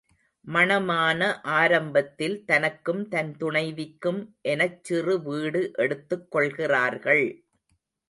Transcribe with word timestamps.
மணமான 0.45 1.19
ஆரம்பத்தில் 1.41 2.45
தனக்கும் 2.45 3.07
தன் 3.07 3.31
துணைவிக்கும் 3.37 4.21
எனச் 4.41 4.83
சிறு 4.83 5.21
வீடு 5.21 5.71
எடுத்துக் 5.75 6.31
கொள்கிறார்கள். 6.31 7.25